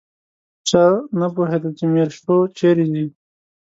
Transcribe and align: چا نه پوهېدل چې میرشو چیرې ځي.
چا 0.69 0.85
نه 1.19 1.27
پوهېدل 1.35 1.71
چې 1.79 1.85
میرشو 1.93 2.35
چیرې 2.57 2.85
ځي. 2.91 3.05